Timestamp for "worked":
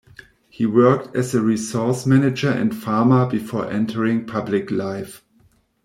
0.65-1.15